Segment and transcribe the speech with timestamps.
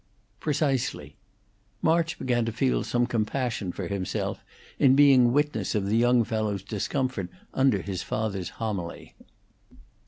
[0.39, 1.15] "Precisely."
[1.83, 4.43] March began to feel some compassion for himself
[4.79, 9.13] in being witness of the young fellow's discomfort under his father's homily.